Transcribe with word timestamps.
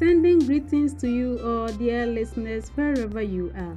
Sending 0.00 0.38
greetings 0.38 0.94
to 0.94 1.10
you 1.10 1.38
all, 1.44 1.68
dear 1.68 2.06
listeners, 2.06 2.70
wherever 2.70 3.20
you 3.20 3.52
are. 3.54 3.76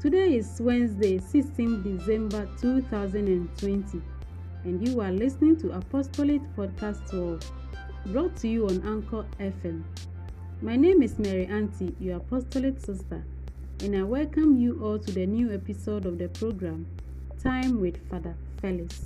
Today 0.00 0.36
is 0.36 0.58
Wednesday, 0.58 1.18
16 1.18 1.82
December 1.82 2.48
2020, 2.58 4.00
and 4.64 4.88
you 4.88 5.02
are 5.02 5.12
listening 5.12 5.58
to 5.58 5.72
Apostolate 5.72 6.40
Podcast 6.56 7.06
12, 7.10 7.52
brought 8.06 8.34
to 8.36 8.48
you 8.48 8.66
on 8.66 8.80
Anchor 8.86 9.26
FM. 9.40 9.82
My 10.62 10.74
name 10.74 11.02
is 11.02 11.18
Mary 11.18 11.44
Auntie, 11.44 11.94
your 12.00 12.16
Apostolate 12.16 12.80
sister, 12.80 13.22
and 13.80 13.94
I 13.94 14.04
welcome 14.04 14.56
you 14.56 14.82
all 14.82 14.98
to 14.98 15.12
the 15.12 15.26
new 15.26 15.52
episode 15.52 16.06
of 16.06 16.16
the 16.16 16.30
program, 16.30 16.86
Time 17.42 17.78
with 17.78 17.98
Father 18.08 18.34
Felix. 18.62 19.02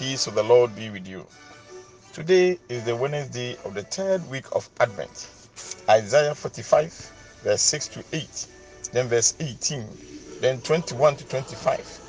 Peace 0.00 0.26
of 0.26 0.34
the 0.34 0.42
Lord 0.42 0.74
be 0.74 0.88
with 0.88 1.06
you. 1.06 1.26
Today 2.14 2.58
is 2.70 2.84
the 2.84 2.96
Wednesday 2.96 3.58
of 3.66 3.74
the 3.74 3.82
third 3.82 4.26
week 4.30 4.46
of 4.52 4.66
Advent. 4.80 5.28
Isaiah 5.90 6.34
45, 6.34 7.12
verse 7.42 7.60
6 7.60 7.88
to 7.88 8.04
8, 8.14 8.46
then 8.92 9.08
verse 9.08 9.34
18, 9.40 9.86
then 10.40 10.62
21 10.62 11.16
to 11.16 11.24
25. 11.26 12.00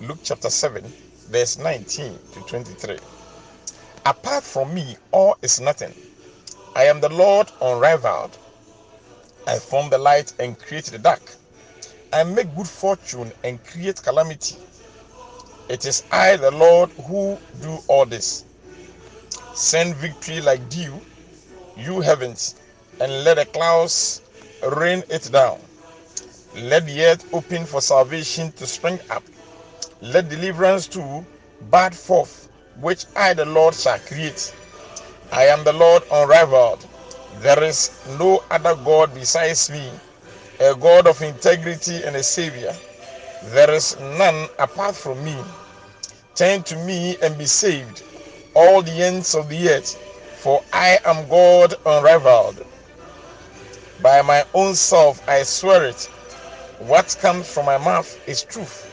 Luke 0.00 0.20
chapter 0.22 0.48
7, 0.48 0.82
verse 1.28 1.58
19 1.58 2.18
to 2.32 2.40
23. 2.40 2.96
Apart 4.06 4.42
from 4.42 4.72
me, 4.72 4.96
all 5.12 5.36
is 5.42 5.60
nothing. 5.60 5.92
I 6.74 6.84
am 6.84 7.02
the 7.02 7.10
Lord 7.10 7.52
unrivaled. 7.60 8.38
I 9.46 9.58
form 9.58 9.90
the 9.90 9.98
light 9.98 10.32
and 10.38 10.58
create 10.58 10.86
the 10.86 10.98
dark. 10.98 11.34
I 12.10 12.24
make 12.24 12.56
good 12.56 12.68
fortune 12.68 13.30
and 13.42 13.62
create 13.62 14.02
calamity. 14.02 14.56
It 15.68 15.86
is 15.86 16.04
I, 16.12 16.36
the 16.36 16.50
Lord, 16.50 16.90
who 17.06 17.38
do 17.62 17.78
all 17.88 18.06
this. 18.06 18.44
Send 19.54 19.96
victory 19.96 20.40
like 20.40 20.68
dew, 20.68 21.00
you 21.76 22.00
heavens, 22.00 22.56
and 23.00 23.24
let 23.24 23.36
the 23.36 23.46
clouds 23.46 24.22
rain 24.62 25.02
it 25.10 25.30
down. 25.32 25.58
Let 26.56 26.86
the 26.86 27.04
earth 27.04 27.26
open 27.32 27.66
for 27.66 27.80
salvation 27.80 28.52
to 28.52 28.66
spring 28.66 29.00
up. 29.10 29.24
Let 30.02 30.28
deliverance 30.28 30.86
to 30.88 31.26
bud 31.70 31.94
forth, 31.94 32.48
which 32.80 33.06
I, 33.16 33.34
the 33.34 33.44
Lord, 33.46 33.74
shall 33.74 33.98
create. 34.00 34.54
I 35.32 35.44
am 35.46 35.64
the 35.64 35.72
Lord 35.72 36.02
unrivaled. 36.12 36.86
There 37.40 37.62
is 37.64 37.90
no 38.18 38.44
other 38.50 38.76
God 38.76 39.14
besides 39.14 39.70
me, 39.70 39.90
a 40.60 40.74
God 40.74 41.06
of 41.06 41.22
integrity 41.22 42.02
and 42.04 42.16
a 42.16 42.22
Savior. 42.22 42.74
There 43.52 43.70
is 43.72 43.98
none 44.00 44.48
apart 44.58 44.96
from 44.96 45.22
me. 45.24 45.36
Turn 46.34 46.62
to 46.64 46.76
me 46.76 47.18
and 47.22 47.38
be 47.38 47.46
saved, 47.46 48.02
all 48.54 48.82
the 48.82 48.92
ends 49.04 49.34
of 49.34 49.50
the 49.50 49.68
earth, 49.70 49.96
for 50.42 50.62
I 50.72 50.98
am 51.04 51.28
God 51.28 51.74
unrivaled. 51.86 52.66
By 54.02 54.22
my 54.22 54.44
own 54.54 54.74
self 54.74 55.22
I 55.28 55.42
swear 55.44 55.84
it. 55.84 56.10
What 56.78 57.16
comes 57.20 57.48
from 57.52 57.66
my 57.66 57.78
mouth 57.78 58.18
is 58.26 58.44
truth, 58.44 58.88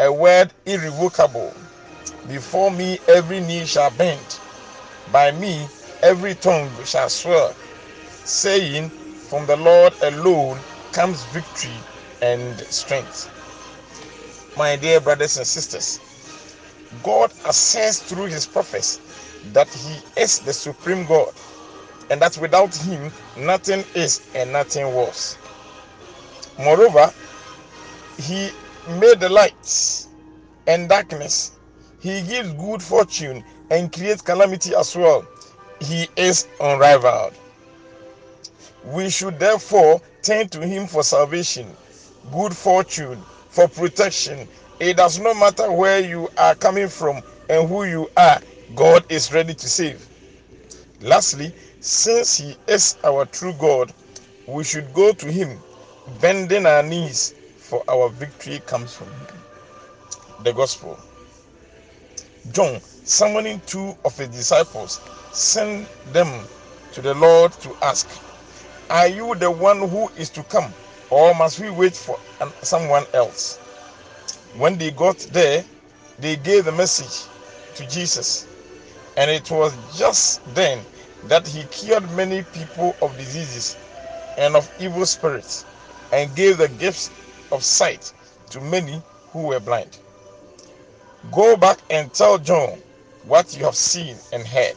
a 0.00 0.12
word 0.12 0.52
irrevocable. 0.66 1.54
Before 2.28 2.70
me 2.70 3.00
every 3.08 3.40
knee 3.40 3.66
shall 3.66 3.90
bend, 3.90 4.40
by 5.12 5.32
me 5.32 5.68
every 6.02 6.34
tongue 6.36 6.82
shall 6.84 7.10
swear, 7.10 7.52
saying, 8.24 8.90
From 9.28 9.46
the 9.46 9.56
Lord 9.56 9.94
alone 10.02 10.64
comes 10.92 11.24
victory 11.24 11.84
and 12.22 12.60
strength. 12.70 13.30
My 14.56 14.76
dear 14.76 15.00
brothers 15.00 15.38
and 15.38 15.46
sisters, 15.46 16.00
God 17.02 17.32
asserts 17.46 18.00
through 18.02 18.26
his 18.26 18.46
prophets 18.46 19.00
that 19.52 19.72
he 19.72 20.20
is 20.20 20.40
the 20.40 20.52
supreme 20.52 21.06
God 21.06 21.32
and 22.10 22.20
that 22.20 22.36
without 22.38 22.74
him 22.76 23.10
nothing 23.38 23.84
is 23.94 24.20
and 24.34 24.52
nothing 24.52 24.92
was. 24.94 25.38
Moreover, 26.58 27.10
he 28.18 28.50
made 29.00 29.20
the 29.20 29.30
lights 29.30 30.08
and 30.66 30.88
darkness. 30.88 31.52
He 32.00 32.22
gives 32.22 32.52
good 32.54 32.82
fortune 32.82 33.44
and 33.70 33.92
creates 33.92 34.22
calamity 34.22 34.74
as 34.74 34.94
well. 34.94 35.26
He 35.80 36.08
is 36.16 36.46
unrivaled. 36.60 37.34
We 38.84 39.10
should 39.10 39.38
therefore 39.38 40.00
turn 40.22 40.48
to 40.50 40.66
him 40.66 40.86
for 40.86 41.02
salvation, 41.02 41.66
good 42.32 42.56
fortune, 42.56 43.22
for 43.52 43.68
protection. 43.68 44.48
It 44.80 44.96
does 44.96 45.20
not 45.20 45.36
matter 45.38 45.70
where 45.72 46.00
you 46.00 46.28
are 46.38 46.56
coming 46.56 46.88
from 46.88 47.22
and 47.50 47.68
who 47.68 47.84
you 47.84 48.08
are, 48.16 48.40
God 48.74 49.04
is 49.10 49.32
ready 49.32 49.54
to 49.54 49.68
save. 49.68 50.08
Lastly, 51.02 51.54
since 51.80 52.38
He 52.38 52.56
is 52.66 52.96
our 53.04 53.26
true 53.26 53.54
God, 53.60 53.92
we 54.46 54.64
should 54.64 54.92
go 54.94 55.12
to 55.12 55.26
Him, 55.32 55.62
bending 56.20 56.66
our 56.66 56.82
knees, 56.82 57.34
for 57.56 57.84
our 57.88 58.10
victory 58.10 58.60
comes 58.66 58.94
from 58.94 59.08
Him. 59.08 59.28
The 60.44 60.52
Gospel. 60.54 60.98
John, 62.52 62.80
summoning 63.04 63.62
two 63.66 63.96
of 64.04 64.18
his 64.18 64.28
disciples, 64.28 65.00
sent 65.32 65.88
them 66.12 66.48
to 66.92 67.02
the 67.02 67.14
Lord 67.14 67.52
to 67.54 67.76
ask, 67.82 68.08
Are 68.90 69.08
you 69.08 69.34
the 69.36 69.50
one 69.50 69.88
who 69.88 70.10
is 70.16 70.30
to 70.30 70.44
come, 70.44 70.74
or 71.12 71.34
must 71.34 71.60
we 71.60 71.70
wait 71.70 71.94
for 71.94 72.18
someone 72.62 73.04
else? 73.12 73.58
When 74.56 74.78
they 74.78 74.90
got 74.92 75.18
there, 75.32 75.62
they 76.18 76.36
gave 76.36 76.64
the 76.64 76.72
message 76.72 77.28
to 77.74 77.86
Jesus. 77.86 78.46
And 79.18 79.30
it 79.30 79.50
was 79.50 79.74
just 79.96 80.42
then 80.54 80.80
that 81.24 81.46
he 81.46 81.64
cured 81.64 82.10
many 82.12 82.42
people 82.54 82.96
of 83.02 83.16
diseases 83.18 83.76
and 84.38 84.56
of 84.56 84.70
evil 84.80 85.04
spirits 85.04 85.66
and 86.12 86.34
gave 86.34 86.56
the 86.56 86.68
gifts 86.68 87.10
of 87.52 87.62
sight 87.62 88.10
to 88.50 88.60
many 88.62 89.02
who 89.32 89.48
were 89.48 89.60
blind. 89.60 89.98
Go 91.30 91.56
back 91.58 91.78
and 91.90 92.12
tell 92.14 92.38
John 92.38 92.78
what 93.26 93.54
you 93.56 93.64
have 93.66 93.76
seen 93.76 94.16
and 94.32 94.46
heard. 94.46 94.76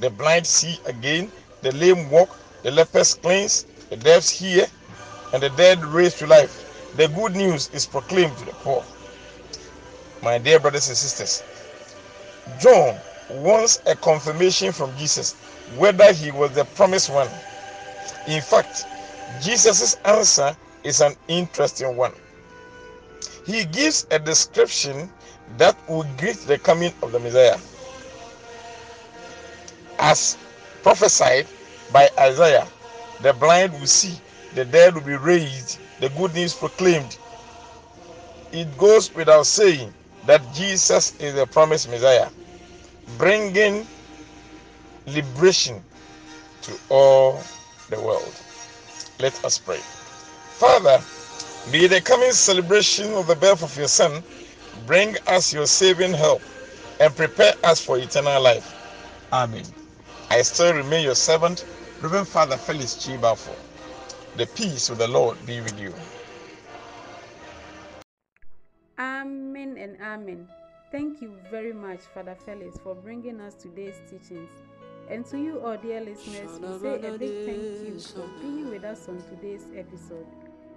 The 0.00 0.10
blind 0.10 0.46
see 0.46 0.78
again, 0.86 1.30
the 1.62 1.72
lame 1.72 2.10
walk, 2.10 2.30
the 2.64 2.72
lepers 2.72 3.14
cleanse, 3.14 3.66
the 3.88 3.96
deaf 3.96 4.28
hear, 4.28 4.66
and 5.32 5.42
the 5.42 5.50
dead 5.50 5.84
raised 5.84 6.18
to 6.18 6.26
life. 6.26 6.64
The 6.96 7.08
good 7.08 7.36
news 7.36 7.70
is 7.72 7.86
proclaimed 7.86 8.36
to 8.38 8.44
the 8.46 8.52
poor 8.52 8.84
my 10.22 10.38
dear 10.38 10.60
brothers 10.60 10.88
and 10.88 10.96
sisters, 10.96 11.42
John 12.60 12.96
wants 13.30 13.80
a 13.86 13.94
confirmation 13.96 14.72
from 14.72 14.94
Jesus 14.96 15.34
whether 15.76 16.12
he 16.12 16.30
was 16.30 16.52
the 16.52 16.64
promised 16.64 17.10
one. 17.10 17.28
In 18.26 18.42
fact, 18.42 18.86
Jesus' 19.42 19.96
answer 20.04 20.56
is 20.84 21.00
an 21.00 21.14
interesting 21.28 21.96
one. 21.96 22.12
He 23.46 23.64
gives 23.66 24.06
a 24.10 24.18
description 24.18 25.10
that 25.58 25.76
will 25.88 26.04
greet 26.18 26.36
the 26.46 26.58
coming 26.58 26.92
of 27.02 27.12
the 27.12 27.20
Messiah. 27.20 27.58
As 29.98 30.36
prophesied 30.82 31.46
by 31.92 32.08
Isaiah, 32.18 32.66
the 33.22 33.32
blind 33.34 33.72
will 33.72 33.86
see, 33.86 34.14
the 34.54 34.64
dead 34.64 34.94
will 34.94 35.02
be 35.02 35.16
raised, 35.16 35.80
the 36.00 36.10
good 36.10 36.34
news 36.34 36.54
proclaimed. 36.54 37.18
It 38.52 38.76
goes 38.78 39.14
without 39.14 39.46
saying 39.46 39.94
that 40.26 40.42
Jesus 40.54 41.14
is 41.20 41.34
the 41.34 41.46
promised 41.46 41.88
Messiah, 41.90 42.30
bringing 43.18 43.86
liberation 45.06 45.84
to 46.62 46.78
all 46.90 47.42
the 47.90 48.00
world. 48.00 48.34
Let 49.20 49.44
us 49.44 49.58
pray. 49.58 49.80
Father, 50.46 51.00
may 51.72 51.86
the 51.86 52.00
coming 52.00 52.32
celebration 52.32 53.12
of 53.14 53.26
the 53.26 53.36
birth 53.36 53.62
of 53.62 53.76
your 53.76 53.88
Son 53.88 54.22
bring 54.86 55.16
us 55.26 55.52
your 55.52 55.66
saving 55.66 56.12
help 56.14 56.42
and 57.00 57.14
prepare 57.16 57.54
us 57.64 57.84
for 57.84 57.98
eternal 57.98 58.42
life. 58.42 58.74
Amen. 59.32 59.64
I 60.30 60.42
still 60.42 60.74
remain 60.74 61.04
your 61.04 61.14
servant, 61.14 61.64
Reverend 62.02 62.28
Father 62.28 62.56
Felix 62.56 62.94
Chibafo. 62.96 63.54
The 64.36 64.46
peace 64.46 64.88
of 64.90 64.98
the 64.98 65.08
Lord 65.08 65.36
be 65.44 65.60
with 65.60 65.78
you. 65.78 65.92
Amen 68.98 69.76
and 69.76 69.96
amen. 70.00 70.48
Thank 70.92 71.20
you 71.20 71.36
very 71.50 71.72
much, 71.72 72.00
Father 72.14 72.36
Felix, 72.44 72.78
for 72.78 72.94
bringing 72.94 73.40
us 73.40 73.54
today's 73.54 74.00
teachings. 74.10 74.50
And 75.08 75.26
to 75.26 75.38
you, 75.38 75.60
all 75.60 75.76
dear 75.76 76.00
listeners, 76.00 76.58
we 76.60 76.78
say 76.78 76.94
a 77.02 77.18
big 77.18 77.46
thank 77.46 77.86
you 77.88 77.98
for 77.98 78.28
being 78.40 78.70
with 78.70 78.84
us 78.84 79.08
on 79.08 79.22
today's 79.28 79.66
episode. 79.76 80.26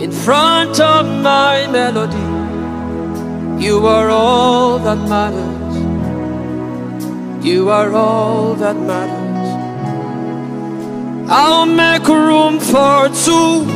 in 0.00 0.10
front 0.10 0.80
of 0.80 1.04
my 1.22 1.66
melody. 1.66 2.26
You 3.62 3.86
are 3.86 4.08
all 4.08 4.78
that 4.78 4.96
matters. 5.08 5.76
You 7.44 7.68
are 7.68 7.92
all 7.92 8.54
that 8.54 8.76
matters. 8.76 9.48
I'll 11.30 11.66
make 11.66 12.08
room 12.08 12.58
for 12.58 13.10
two. 13.26 13.66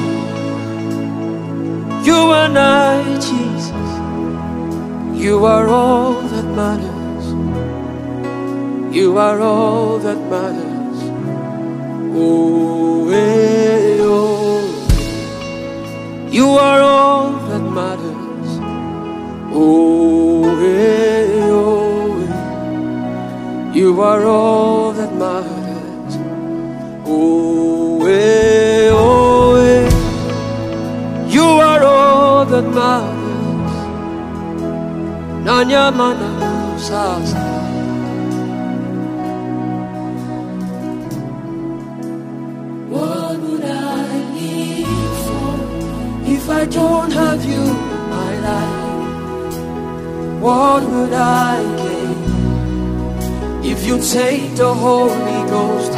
You 2.08 2.20
and 2.42 2.58
I, 2.58 3.02
Jesus. 3.28 3.90
You 5.22 5.44
are 5.44 5.68
all 5.68 6.22
that 6.22 6.46
matters. 6.60 7.26
You 8.96 9.18
are 9.18 9.40
all 9.40 9.98
that 9.98 10.20
matters. 10.30 10.98
Oh, 12.16 13.10
eh, 13.10 13.16
oh. 13.16 13.43
You 16.34 16.48
are 16.58 16.80
all 16.80 17.30
that 17.48 17.62
matters. 17.78 18.58
Oh, 19.52 20.42
eh, 20.66 21.48
oh, 21.48 22.18
eh. 22.26 23.72
You 23.72 24.00
are 24.00 24.24
all 24.24 24.90
that 24.94 25.12
matters. 25.14 26.16
Oh, 27.06 28.04
eh, 28.08 28.90
oh, 28.90 29.54
eh. 29.62 29.88
You 31.28 31.46
are 31.70 31.84
all 31.84 32.44
that 32.46 32.66
matters. 32.80 33.74
Nanya 35.46 35.84
mana 35.94 36.32
sasa. 36.88 37.43
I 46.64 46.66
don't 46.66 47.12
have 47.12 47.44
you 47.44 47.62
my 48.14 48.32
life? 48.48 49.54
What 50.40 50.82
would 50.92 51.12
I 51.12 51.62
gain 51.82 52.16
if 53.72 53.86
you 53.86 53.96
take 54.00 54.56
the 54.56 54.72
Holy 54.72 55.40
Ghost? 55.52 55.92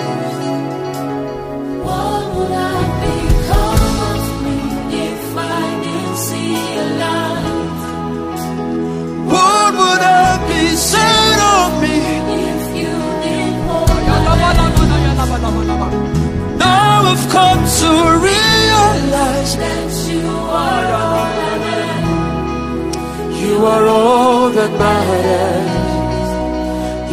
What 1.87 2.25
would 2.35 2.51
I 2.51 2.79
become 3.07 3.85
of 4.11 4.25
me 4.45 4.59
if 5.07 5.37
I 5.37 5.63
didn't 5.85 6.19
see 6.27 6.55
your 6.75 6.91
light? 7.05 7.81
What 9.35 9.71
would 9.81 10.03
I 10.03 10.31
be 10.51 10.63
said 10.91 11.39
of 11.59 11.71
me? 11.85 11.97
If 12.51 12.63
you 12.81 12.95
didn't 13.23 13.59
hold 13.69 13.89
Now 16.59 17.13
I've 17.13 17.25
come 17.31 17.61
to 17.79 17.89
realize 18.19 18.36
you 23.57 23.65
are 23.65 23.87
all 23.87 24.51
that 24.51 24.71
matters. 24.79 25.71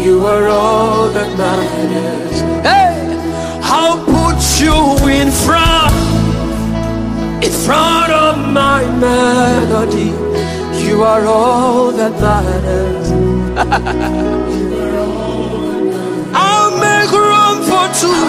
You 0.06 0.26
are 0.26 0.48
all 0.50 1.08
that 1.10 1.38
matters. 1.38 2.42
Hey, 2.70 3.16
I'll 3.64 4.04
put 4.18 4.40
you 4.64 4.78
in 5.08 5.32
front, 5.46 5.94
in 7.46 7.52
front 7.66 8.12
of 8.12 8.38
my 8.62 8.82
melody. 9.08 10.12
You 10.86 11.04
are 11.04 11.26
all 11.26 11.92
that 11.94 12.12
matters. 12.20 13.08
I'll 16.50 16.74
make 16.88 17.12
room 17.28 17.58
for 17.70 17.86
two. 18.02 18.26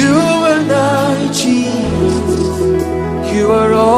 You 0.00 0.16
and 0.54 0.68
I, 0.72 0.74
Jesus. 1.32 2.48
You 3.38 3.52
are 3.52 3.72
all 3.72 3.97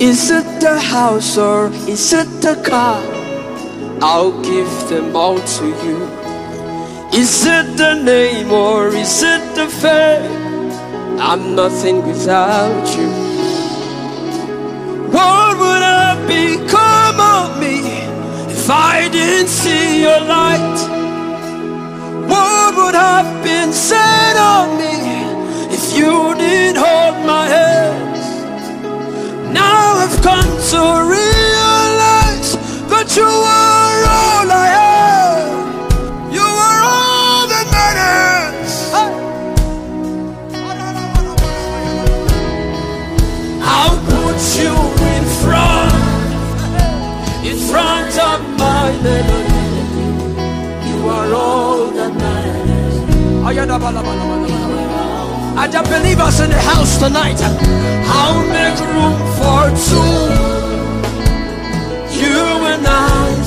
Is 0.00 0.30
it 0.30 0.60
the 0.62 0.80
house 0.80 1.36
or 1.36 1.66
is 1.86 2.14
it 2.14 2.26
the 2.40 2.54
car? 2.64 3.02
I'll 4.00 4.32
give 4.42 4.72
them 4.88 5.14
all 5.14 5.38
to 5.38 5.66
you. 5.84 5.98
Is 7.12 7.44
it 7.44 7.76
the 7.76 8.00
name 8.02 8.50
or 8.50 8.88
is 8.88 9.22
it 9.22 9.42
the 9.54 9.68
fame? 9.68 10.70
I'm 11.20 11.54
nothing 11.54 11.98
without 12.06 12.86
you. 12.96 13.10
What 15.12 15.58
would 15.58 15.82
have 15.82 16.26
become 16.26 17.20
of 17.20 17.60
me 17.60 17.76
if 18.50 18.70
I 18.70 19.06
didn't 19.12 19.48
see 19.48 20.00
your 20.00 20.20
light? 20.20 20.80
What 22.26 22.74
would 22.74 22.94
have 22.94 23.44
been 23.44 23.70
said 23.74 24.36
of 24.38 24.78
me 24.80 24.94
if 25.76 25.94
you 25.94 26.34
didn't 26.36 26.78
hold 26.78 26.99
to 30.70 30.76
realize 30.78 32.54
that 32.86 33.08
you 33.16 33.26
are 33.26 34.00
all 34.14 34.46
I 34.54 34.66
have. 34.78 35.50
You 36.32 36.46
are 36.46 36.80
all 36.94 37.42
that 37.50 37.66
matters. 37.74 38.72
I'll 43.66 43.98
put 44.14 44.38
you 44.62 44.74
in 45.10 45.24
front, 45.42 45.90
in 47.50 47.56
front 47.70 48.14
of 48.30 48.38
my 48.62 48.94
melody. 49.02 49.74
You 50.88 50.98
are 51.08 51.30
all 51.34 51.90
that 51.98 52.12
matters. 52.14 52.94
I 55.58 55.66
just 55.66 55.90
believe 55.90 56.20
us 56.20 56.38
in 56.38 56.50
the 56.50 56.60
house 56.60 56.96
tonight. 56.96 57.40
I'll 57.42 58.46
make 58.54 58.78
room 58.94 59.18
for 59.34 59.66
two. 59.88 60.59
You 62.90 63.39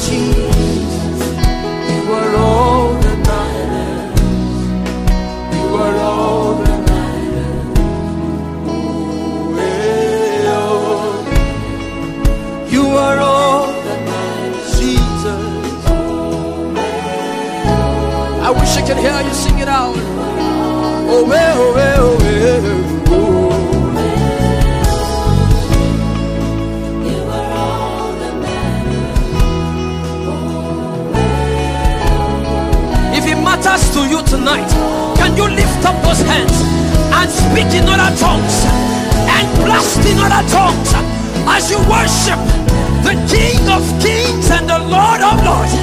and 36.41 37.29
speak 37.29 37.69
in 37.77 37.85
other 37.87 38.15
tongues 38.17 38.65
and 39.29 39.45
blast 39.61 40.01
in 40.05 40.17
other 40.17 40.43
tongues 40.49 40.91
as 41.45 41.69
you 41.69 41.77
worship 41.85 42.39
the 43.03 43.13
King 43.29 43.61
of 43.69 43.83
Kings 44.01 44.49
and 44.49 44.67
the 44.69 44.79
Lord 44.79 45.21
of 45.21 45.35
Lords, 45.43 45.73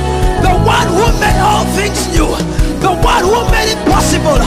the 0.43 0.55
one 0.65 0.89
who 0.89 1.07
made 1.21 1.41
all 1.41 1.65
things 1.77 2.09
new, 2.17 2.33
the 2.81 2.93
one 3.05 3.25
who 3.25 3.45
made 3.53 3.71
it 3.71 3.81
possible 3.87 4.41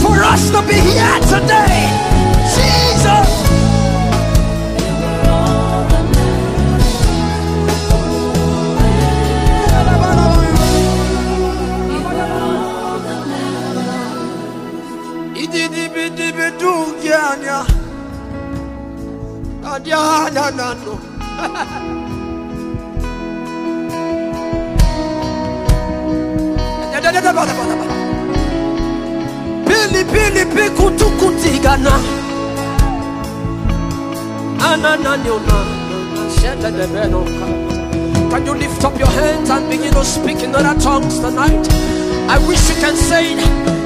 for 0.00 0.22
us 0.22 0.50
to 0.50 0.62
be 0.62 0.78
here 0.78 1.20
today. 1.28 1.90
Jesus. 2.54 3.59
Ididibidibidugyanya. 15.40 17.64
Adyananano. 19.72 20.94
Pili 29.66 30.02
pili 30.04 30.44
piku 30.44 30.90
tukutigana. 30.90 32.00
Anananiona. 34.60 35.64
Sheta. 36.36 36.70
Can 38.30 38.46
you 38.46 38.54
lift 38.54 38.84
up 38.84 38.98
your 38.98 39.08
hands 39.08 39.50
and 39.50 39.68
begin 39.70 39.92
to 39.92 40.04
speak 40.04 40.42
in 40.42 40.54
other 40.54 40.78
tongues 40.80 41.18
tonight? 41.18 41.68
I 42.28 42.38
wish 42.46 42.68
you 42.68 42.76
can 42.80 42.94
say 42.94 43.32
it. 43.32 43.79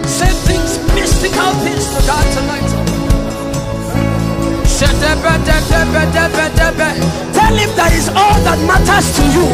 Matters 8.84 9.16
to 9.16 9.24
you. 9.32 9.48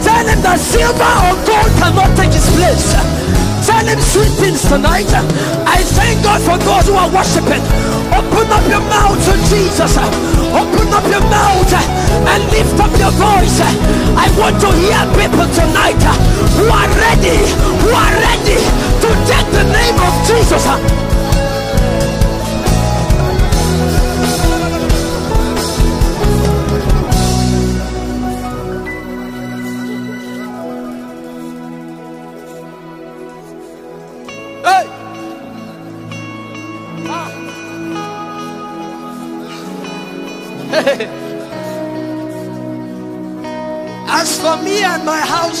Tell 0.00 0.24
him 0.24 0.40
that 0.44 0.60
silver 0.60 1.12
or 1.28 1.36
gold 1.44 1.70
cannot 1.80 2.10
take 2.16 2.32
his 2.32 2.48
place. 2.56 2.96
Tell 3.64 3.84
him 3.84 4.00
sweet 4.00 4.32
things 4.40 4.60
tonight. 4.68 5.08
I 5.64 5.80
thank 5.96 6.20
God 6.24 6.40
for 6.44 6.56
those 6.60 6.88
who 6.88 6.96
are 6.96 7.08
worshiping. 7.08 7.64
Open 8.12 8.46
up 8.52 8.64
your 8.68 8.84
mouth 8.88 9.16
to 9.16 9.32
Jesus. 9.48 9.96
Open 10.52 10.88
up 10.92 11.04
your 11.08 11.24
mouth 11.32 11.72
and 11.72 12.40
lift 12.52 12.76
up 12.80 12.92
your 13.00 13.12
voice. 13.16 13.60
I 14.16 14.28
want 14.36 14.60
to 14.60 14.70
hear 14.80 15.00
people 15.16 15.48
tonight 15.52 16.00
who 16.56 16.68
are 16.68 16.90
ready, 17.00 17.40
who 17.84 17.90
are 17.92 18.16
ready 18.16 18.60
to 18.60 19.08
take 19.28 19.48
the 19.52 19.64
name 19.64 19.98
of 20.00 20.13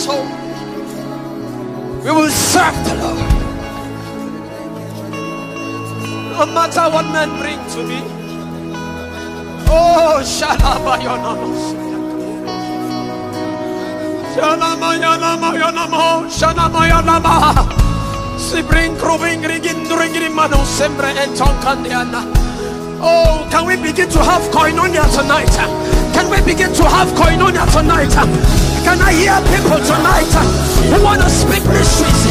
household, 0.06 0.28
we 2.04 2.10
will 2.10 2.30
serve 2.30 2.74
the 2.84 2.94
Lord. 3.00 3.18
No 6.32 6.46
matter 6.46 6.90
what 6.90 7.06
men 7.12 7.30
bring 7.40 7.58
to 7.72 7.82
me. 7.84 8.00
Oh, 9.66 10.20
Shalabayonamos. 10.20 11.74
Shalamayanamayanamo, 14.34 16.28
Shalamayanama. 16.28 17.80
Si 18.38 18.62
bring 18.62 18.96
krubing 18.96 19.42
rigin 19.42 19.86
duringin 19.86 20.34
mano 20.34 20.64
sempre 20.64 21.06
and 21.16 21.36
tonkandiana. 21.36 22.24
Oh, 23.00 23.46
can 23.50 23.66
we 23.66 23.76
begin 23.76 24.08
to 24.10 24.18
have 24.22 24.42
koinonia 24.50 25.06
tonight? 25.14 25.54
Can 26.12 26.28
we 26.30 26.40
begin 26.42 26.72
to 26.74 26.84
have 26.84 27.08
koinonia 27.14 27.64
tonight? 27.72 28.63
Can 28.84 29.00
I 29.00 29.12
hear 29.12 29.40
people 29.48 29.80
tonight 29.80 30.30
who 30.92 31.02
want 31.02 31.22
to 31.22 31.30
speak 31.30 31.64
mysteries? 31.64 32.24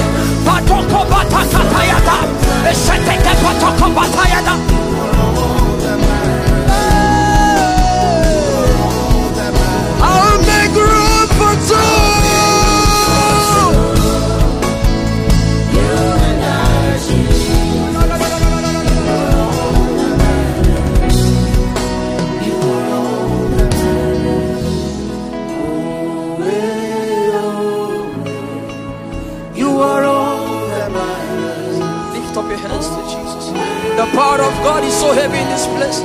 Is 34.84 35.00
so 35.00 35.14
heavy 35.14 35.40
in 35.40 35.48
this 35.48 35.66
place. 35.68 36.00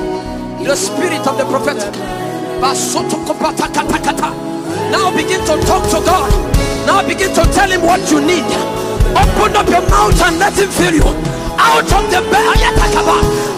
The 0.65 0.77
spirit 0.77 1.27
of 1.27 1.37
the. 1.39 1.45
Basotokopatakata. 2.63 4.31
Now 4.91 5.15
begin 5.15 5.41
to 5.47 5.55
talk 5.67 5.85
to 5.91 6.01
God. 6.05 6.31
Now 6.87 7.07
begin 7.07 7.35
to 7.35 7.45
tell 7.53 7.71
him 7.71 7.83
what 7.83 8.11
you 8.11 8.21
need. 8.21 8.45
Open 9.15 9.57
up 9.57 9.69
your 9.69 9.83
mouth 9.89 10.21
and 10.23 10.39
let 10.39 10.59
him 10.59 10.71
fill 10.71 10.95
you. 10.95 11.09
Out 11.59 11.87
of 11.87 12.05
the 12.11 12.23
belly, 12.31 12.63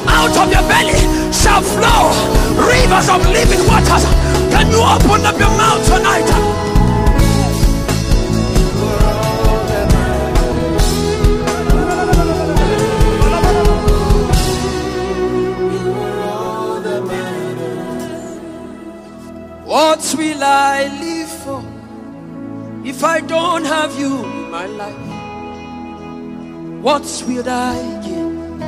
out 0.08 0.36
of 0.36 0.48
your 0.52 0.64
belly 0.68 1.00
shall 1.32 1.62
flow 1.62 2.12
rivers 2.60 3.08
of 3.08 3.24
living 3.32 3.66
waters. 3.66 4.04
Can 4.52 4.70
you 4.70 4.80
open 4.80 5.24
up 5.24 5.38
your 5.38 5.52
mouth 5.56 5.84
tonight? 5.86 6.69
Don't 23.30 23.64
have 23.64 23.96
you 23.96 24.24
in 24.24 24.50
my 24.50 24.66
life? 24.66 24.96
What 26.82 27.24
will 27.28 27.48
I 27.48 27.76
gain 28.02 28.60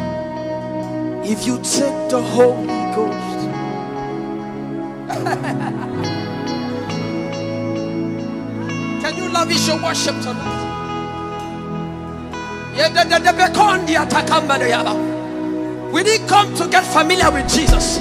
if 1.25 1.45
you 1.45 1.57
take 1.57 2.09
the 2.09 2.23
Holy 2.23 2.69
Ghost? 2.95 3.49
Can 9.02 9.16
you 9.16 9.28
lavish 9.33 9.66
your 9.66 9.83
worship 9.83 10.14
tonight? 10.21 10.62
We 15.92 16.04
didn't 16.04 16.28
come 16.28 16.54
to 16.54 16.69
get 16.69 16.85
familiar 16.85 17.33
with 17.33 17.49
Jesus. 17.52 17.99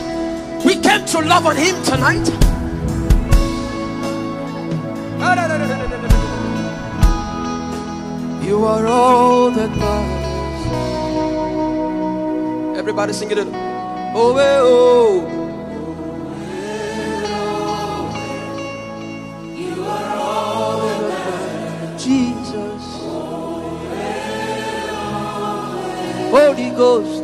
We 0.63 0.75
came 0.75 1.05
to 1.07 1.21
love 1.21 1.47
on 1.47 1.55
Him 1.55 1.81
tonight. 1.83 2.50
You 8.51 8.65
are 8.65 8.85
all 8.85 9.49
that 9.51 9.69
matters. 9.81 10.77
Everybody 12.77 13.13
sing 13.13 13.31
it. 13.31 13.37
in. 13.37 13.47
Oh, 14.13 14.35
eh, 14.35 14.59
oh. 14.59 15.23
Jesus. 21.97 22.83
Holy 26.35 26.69
Ghost. 26.71 27.23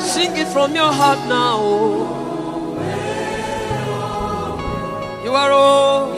Sing 0.00 0.34
it 0.34 0.48
from 0.48 0.74
your 0.74 0.90
heart 0.90 1.18
now. 1.28 1.58
oh. 1.60 2.08
Oh. 3.90 5.22
You 5.22 5.32
are 5.34 5.52
all. 5.52 6.16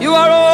You 0.00 0.14
are 0.14 0.30
all. 0.30 0.45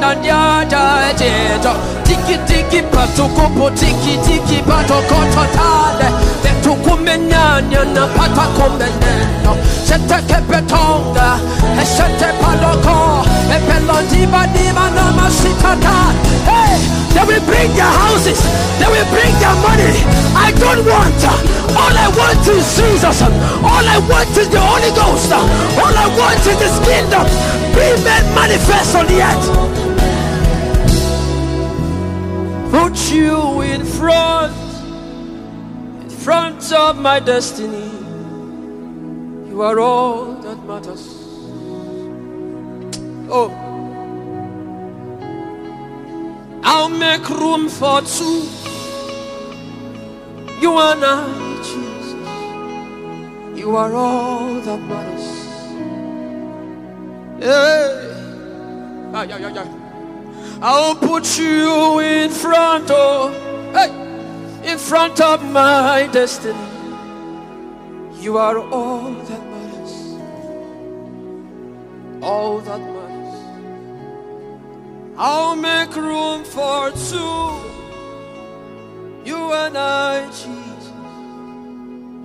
Jajejo. 0.00 1.72
Tiki 2.04 2.38
tiki 2.46 2.82
tiki 3.74 4.18
tiki 4.26 4.62
na 14.94 15.10
na. 15.10 15.96
Hey, 16.46 16.78
they 17.14 17.24
will 17.26 17.40
bring 17.46 17.70
their 17.74 17.84
houses. 17.84 18.38
They 18.78 18.86
will 18.86 19.08
bring 19.10 19.32
their 19.40 19.56
money. 19.62 19.92
I 20.36 20.52
don't 20.58 20.84
want. 20.86 21.22
All 21.76 21.96
I 21.96 22.08
want 22.16 22.46
is 22.48 22.66
Jesus. 22.76 23.22
All 23.22 23.86
I 23.86 23.98
want 24.08 24.36
is 24.36 24.48
the 24.48 24.60
Holy 24.60 24.90
Ghost. 24.94 25.32
All 25.32 25.96
I 25.96 26.06
want 26.18 26.40
is 26.46 26.58
this 26.58 26.76
kingdom. 26.86 27.26
Be 27.74 27.86
made 28.04 28.26
manifest 28.34 28.94
on 28.96 29.06
the 29.06 29.22
earth. 29.22 29.85
Put 32.70 33.12
you 33.12 33.62
in 33.62 33.84
front, 33.84 34.54
in 36.02 36.10
front 36.10 36.72
of 36.72 36.98
my 36.98 37.20
destiny. 37.20 37.90
You 39.48 39.62
are 39.62 39.78
all 39.78 40.34
that 40.34 40.58
matters. 40.64 41.08
Oh, 43.30 43.50
I'll 46.62 46.88
make 46.88 47.28
room 47.30 47.68
for 47.68 48.02
two. 48.02 48.44
You 50.60 50.78
and 50.78 51.04
I, 51.04 51.26
Jesus. 51.62 52.14
You 53.58 53.76
are 53.76 53.94
all 53.94 54.54
that 54.60 54.80
matters. 54.80 55.26
Yeah. 57.40 59.12
Ah, 59.14 59.22
yeah, 59.22 59.38
yeah, 59.38 59.50
yeah. 59.54 59.85
I'll 60.62 60.94
put 60.94 61.38
you 61.38 62.00
in 62.00 62.30
front 62.30 62.90
of, 62.90 63.32
hey, 63.74 63.90
in 64.70 64.78
front 64.78 65.20
of 65.20 65.44
my 65.44 66.08
destiny. 66.12 66.58
You 68.20 68.38
are 68.38 68.58
all 68.58 69.12
that 69.12 69.42
matters. 69.52 69.94
All 72.22 72.60
that 72.60 72.80
matters. 72.80 72.96
I'll 75.18 75.56
make 75.56 75.94
room 75.94 76.44
for 76.44 76.90
two. 76.90 77.66
You 79.24 79.52
and 79.52 79.76
I, 79.76 80.26
Jesus. 80.26 80.92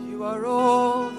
You 0.10 0.24
are 0.24 0.46
all 0.46 1.10